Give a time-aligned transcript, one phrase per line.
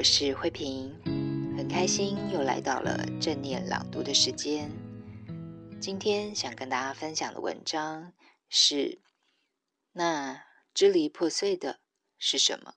[0.00, 0.98] 我是慧萍，
[1.58, 4.72] 很开心又来到了正念朗读的时间。
[5.78, 8.14] 今天想跟大家分享的文章
[8.48, 8.98] 是：
[9.92, 10.42] 那
[10.72, 11.80] 支离破碎的
[12.16, 12.76] 是什么？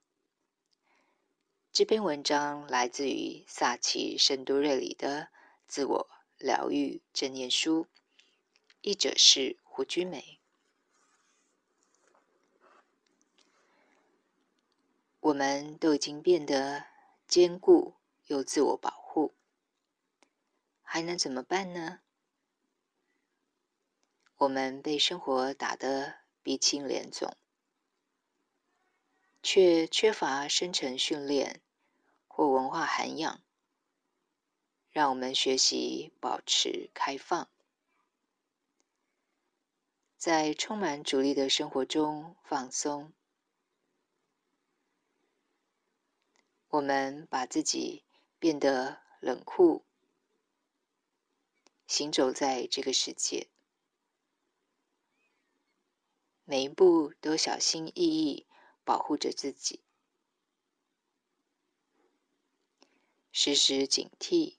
[1.72, 5.22] 这篇文章来自于萨奇·圣多瑞里的
[5.66, 7.86] 《自我疗愈正念书》，
[8.82, 10.42] 译者是胡君梅。
[15.22, 16.88] 我们都已经变得
[17.28, 19.34] 坚固又自我保护，
[20.82, 22.02] 还能怎么办呢？
[24.38, 27.38] 我们被生活打得鼻青脸肿，
[29.42, 31.62] 却缺乏深层训练
[32.28, 33.42] 或文化涵养，
[34.90, 37.50] 让我们学习保持开放，
[40.18, 43.14] 在充满阻力的生活中放松。
[46.74, 48.04] 我们把自己
[48.40, 49.86] 变得冷酷，
[51.86, 53.48] 行走在这个世界，
[56.46, 58.48] 每一步都小心翼翼
[58.84, 59.84] 保护着自己，
[63.32, 64.58] 时时警惕，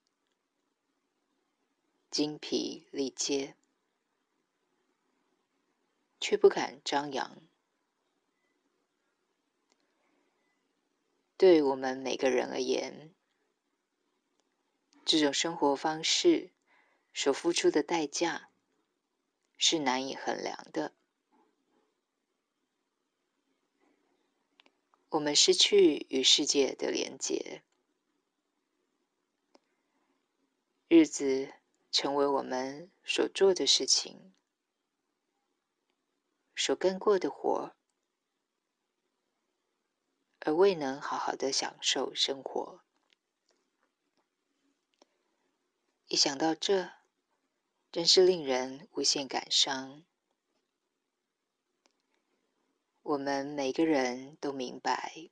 [2.12, 3.56] 精疲力竭，
[6.20, 7.42] 却不敢张扬。
[11.44, 13.14] 对我们每个人而言，
[15.04, 16.54] 这种生活方式
[17.12, 18.48] 所付出的代价
[19.58, 20.94] 是难以衡量的。
[25.10, 27.62] 我们失去与世界的连结，
[30.88, 31.52] 日子
[31.90, 34.32] 成为我们所做的事情，
[36.56, 37.76] 所干过的活。
[40.46, 42.82] 而未能好好的享受生活，
[46.06, 46.90] 一想到这，
[47.90, 50.04] 真是令人无限感伤。
[53.00, 55.30] 我们每个人都明白，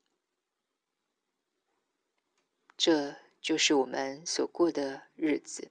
[2.74, 5.70] 这就是我们所过的日子。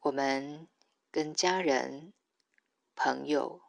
[0.00, 0.66] 我们
[1.10, 2.14] 跟家人。
[2.96, 3.60] 朋友、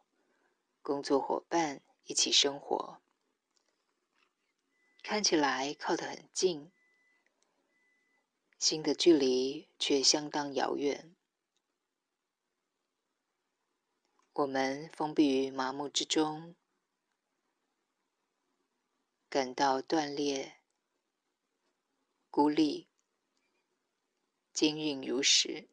[0.82, 3.02] 工作伙伴一起生活，
[5.02, 6.72] 看起来靠得很近，
[8.58, 11.16] 心的距离却相当遥远。
[14.32, 16.54] 我们封闭于麻木之中，
[19.28, 20.60] 感到断裂、
[22.30, 22.88] 孤立、
[24.52, 25.68] 坚韧如石。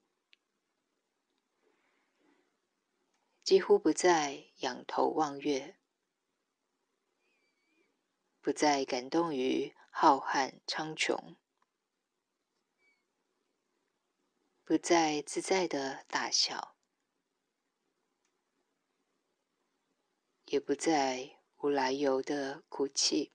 [3.44, 5.78] 几乎不再仰头望月，
[8.40, 11.36] 不再感动于浩瀚苍穹，
[14.64, 16.78] 不再自在的大笑，
[20.46, 23.34] 也不再无来由的哭泣。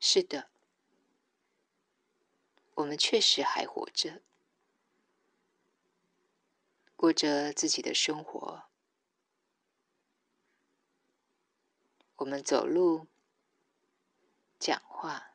[0.00, 0.50] 是的，
[2.76, 4.22] 我们确实还活着。
[7.02, 8.62] 过着自己的生活，
[12.14, 13.08] 我们走路、
[14.60, 15.34] 讲话，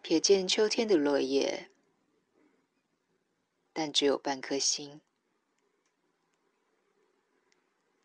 [0.00, 1.72] 瞥见秋天的落叶，
[3.72, 5.00] 但只有半颗心。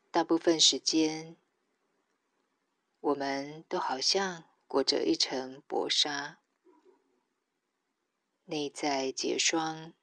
[0.10, 1.38] 大部分时间，
[3.00, 6.40] 我们都好像裹着一层薄纱，
[8.46, 9.94] 内在结霜。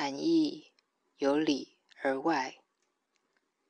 [0.00, 0.70] 寒意
[1.16, 2.62] 由里而外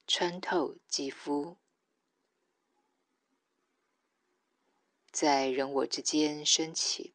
[0.06, 1.56] 穿透肌肤，
[5.10, 7.14] 在人我之间升起，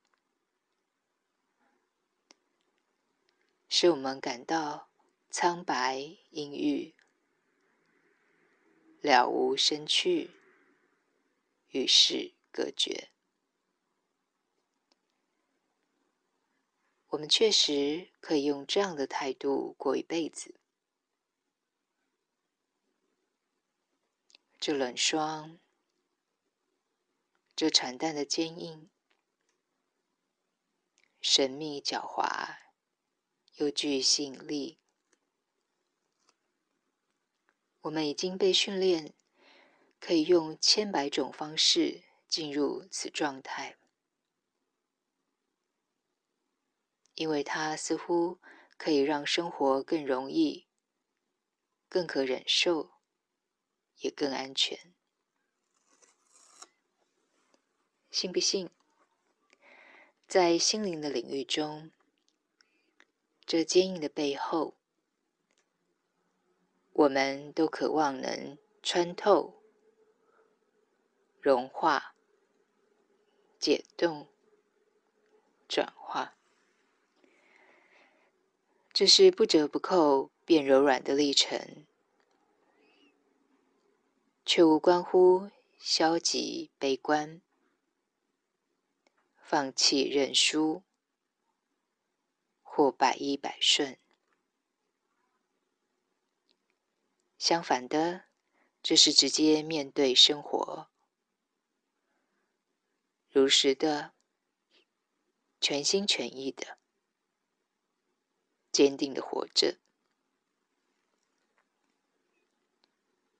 [3.69, 4.89] 使我们感到
[5.29, 6.95] 苍白阴郁，
[8.99, 10.31] 了无生趣，
[11.69, 13.12] 与世隔绝。
[17.13, 20.59] 我们确实可以用这样的态度过一辈子。
[24.59, 25.59] 这冷霜，
[27.55, 28.89] 这惨淡的坚硬，
[31.21, 32.57] 神秘狡猾，
[33.57, 34.79] 又具吸引力。
[37.81, 39.13] 我们已经被训练，
[39.99, 43.77] 可以用千百种方式进入此状态，
[47.15, 48.39] 因为它似乎
[48.77, 50.67] 可以让生活更容易、
[51.87, 52.91] 更可忍受，
[53.99, 54.93] 也更安全。
[58.09, 58.69] 信不信？
[60.27, 61.91] 在心灵的领域中，
[63.45, 64.75] 这坚硬的背后，
[66.93, 69.61] 我们都渴望能穿透、
[71.39, 72.15] 融化、
[73.59, 74.27] 解冻、
[75.67, 76.35] 转化。
[78.93, 81.87] 这是不折不扣变柔软的历程，
[84.45, 85.49] 却无关乎
[85.79, 87.41] 消极悲观。
[89.41, 90.83] 放弃认输，
[92.61, 93.97] 或百依百顺。
[97.39, 98.25] 相反的，
[98.83, 100.87] 这是直接面对生活，
[103.31, 104.13] 如实的、
[105.59, 106.77] 全心全意的、
[108.73, 109.77] 坚定的活着，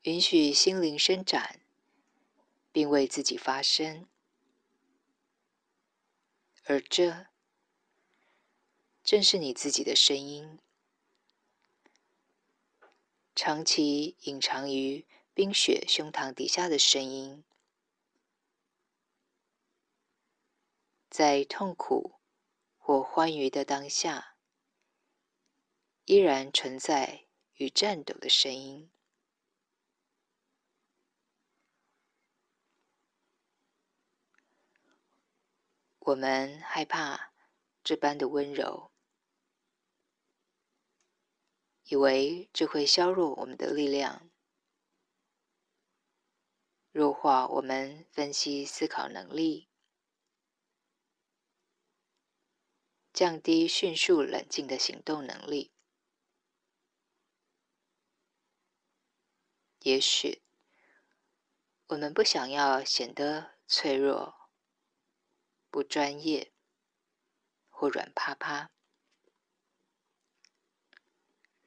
[0.04, 1.60] 允许心灵伸展，
[2.72, 4.08] 并为自己发声。
[6.66, 7.26] 而这
[9.04, 10.60] 正是你自己的声音，
[13.36, 17.44] 长期隐藏于冰雪胸膛底下的声音，
[21.10, 22.20] 在痛苦
[22.78, 24.33] 或欢愉的当下，
[26.06, 28.92] 依然存在与颤抖的声音。
[36.00, 37.32] 我们害怕
[37.82, 38.92] 这般的温柔，
[41.86, 44.30] 以为这会削弱我们的力量，
[46.92, 49.70] 弱化我们分析思考能力，
[53.14, 55.73] 降低迅速冷静的行动能力。
[59.84, 60.42] 也许
[61.88, 64.44] 我们不想要显得脆弱。
[65.70, 66.54] 不专业
[67.68, 68.70] 或软趴趴。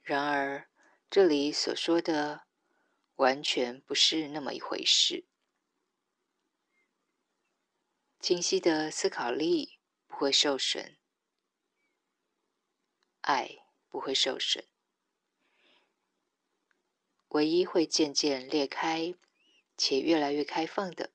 [0.00, 0.70] 然而，
[1.10, 2.46] 这里所说的
[3.16, 5.26] 完全不是那么一回事。
[8.20, 10.96] 清晰的思考力不会受损，
[13.22, 14.64] 爱不会受损，
[17.28, 19.14] 唯一会渐渐裂开
[19.76, 21.12] 且越来越开放的。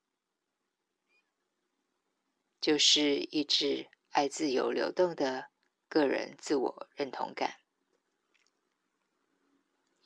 [2.60, 5.50] 就是抑制爱自由流动的
[5.90, 7.60] 个人自我认同感，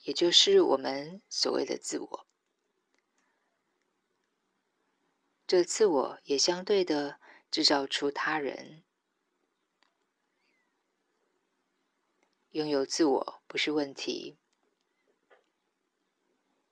[0.03, 2.27] 也就是我们所谓的自我。
[5.45, 7.19] 这自我也相对的
[7.51, 8.83] 制造出他人。
[12.51, 14.37] 拥有自我不是问题，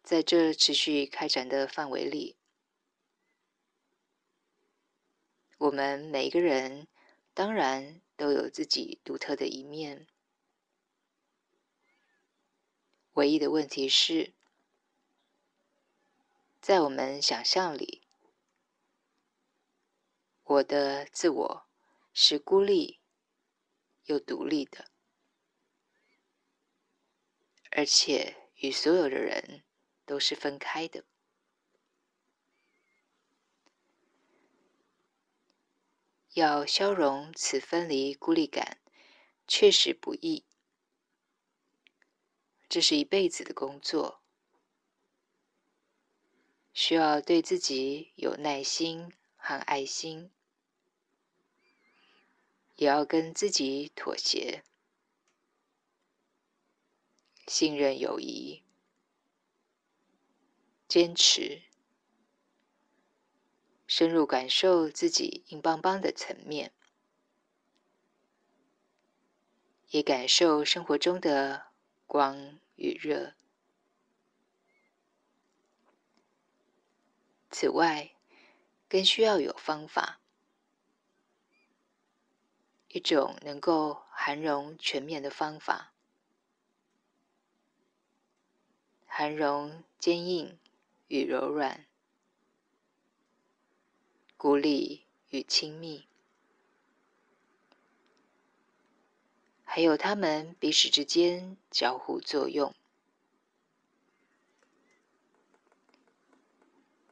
[0.03, 2.35] 在这持续开展的范围里。
[5.57, 6.89] 我们每个人
[7.33, 10.05] 当然都有自己独特的一面，
[13.13, 14.33] 唯一的问题是，
[16.59, 18.05] 在我们想象里，
[20.43, 21.65] 我的自我
[22.11, 22.99] 是孤立
[24.03, 24.91] 又独立的，
[27.71, 29.63] 而且与所有的人
[30.13, 31.03] 都是分开的。
[36.33, 38.77] 要消融此分离孤立感，
[39.47, 40.45] 确实不易。
[42.69, 44.21] 这是一辈子的工作，
[46.75, 50.29] 需要对自己有耐心和爱心，
[52.75, 54.63] 也要跟自己妥协，
[57.47, 58.61] 信任友谊，
[60.93, 61.63] 坚持。
[63.87, 66.71] 深入感受自己硬邦邦的层面，
[69.89, 71.71] 也感受生活中的
[72.05, 73.33] 光与热。
[77.49, 78.13] 此外，
[78.87, 80.19] 更需要有方法，
[82.89, 85.91] 一种能够涵容全面的方法，
[89.07, 90.59] 涵容坚硬
[91.07, 91.85] 与柔软，
[94.37, 96.07] 孤立与亲密，
[99.63, 102.73] 还有他们彼此之间交互作用。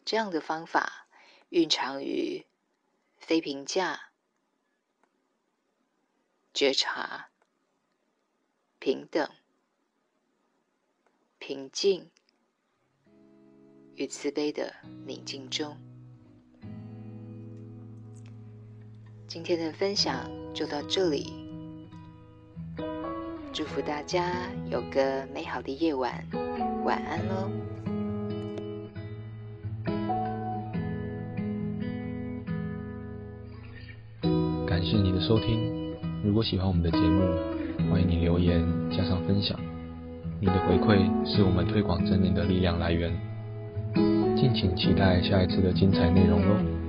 [0.04, 1.08] 这样的方法
[1.50, 2.46] 蕴藏于
[3.18, 4.12] 非评价、
[6.54, 7.30] 觉察、
[8.80, 9.34] 平等、
[11.38, 12.12] 平静
[14.02, 14.74] 与慈悲的
[15.06, 15.78] 宁静中。
[19.28, 21.32] 今天的分享就到这里，
[23.54, 26.26] 祝福大家有个美好的夜晚，
[26.84, 27.48] 晚安喽。
[34.66, 37.22] 感谢你的收听，如果喜欢我们的节目，
[37.92, 39.60] 欢迎你留言加上分享。
[40.40, 43.31] 你的回馈是我们推广正念的力量来源。
[44.36, 46.81] 敬请期待下一次的精彩内容喽。